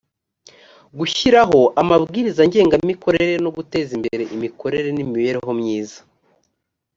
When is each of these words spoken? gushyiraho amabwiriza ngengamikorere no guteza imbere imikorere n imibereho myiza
gushyiraho 0.97 1.59
amabwiriza 1.81 2.41
ngengamikorere 2.47 3.33
no 3.43 3.49
guteza 3.57 3.91
imbere 3.97 4.23
imikorere 4.35 4.87
n 4.91 4.97
imibereho 5.05 5.49
myiza 5.59 5.99